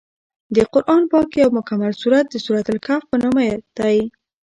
[0.55, 3.43] د قران پاک یو مکمل سورت د سورت الکهف په نامه
[3.77, 3.97] دی.